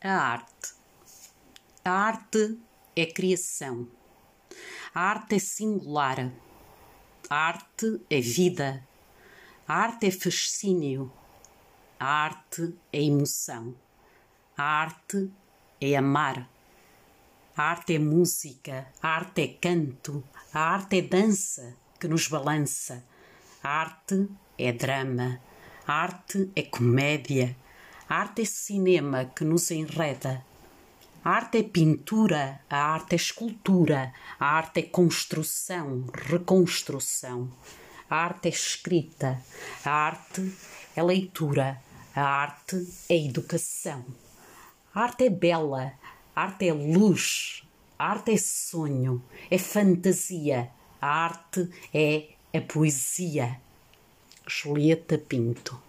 [0.00, 0.74] A arte.
[1.84, 2.56] A arte
[2.94, 3.88] é criação.
[4.94, 6.30] A arte é singular.
[7.28, 8.86] A arte é vida.
[9.66, 11.12] A arte é fascínio.
[11.98, 13.74] A arte é emoção.
[14.56, 15.32] A arte
[15.80, 16.48] é amar.
[17.56, 18.86] A arte é música.
[19.02, 20.22] A arte é canto.
[20.54, 23.04] A arte é dança que nos balança.
[23.64, 25.40] A arte é drama.
[25.84, 27.56] A arte é comédia.
[28.08, 30.42] A arte é cinema que nos enreda.
[31.22, 37.52] A arte é pintura, a arte é escultura, a arte é construção, reconstrução.
[38.08, 39.38] A arte é escrita,
[39.84, 40.56] a arte
[40.96, 41.82] é leitura,
[42.16, 42.76] a arte
[43.10, 44.06] é educação.
[44.94, 45.92] A arte é bela,
[46.34, 47.62] a arte é luz,
[47.98, 53.60] a arte é sonho, é fantasia, a arte é a poesia.
[54.46, 55.87] Julieta Pinto